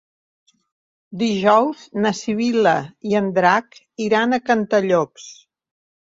Dijous 1.23 1.83
na 2.05 2.11
Sibil·la 2.19 2.73
i 3.09 3.13
en 3.19 3.27
Drac 3.35 3.77
iran 4.05 4.33
a 4.33 4.41
Cantallops. 4.47 5.29